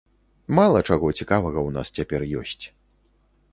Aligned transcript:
Мала 0.59 0.79
чаго 0.89 1.11
цікавага 1.19 1.59
ў 1.67 1.77
нас 1.77 1.87
цяпер 1.99 2.27
ёсць. 2.43 2.61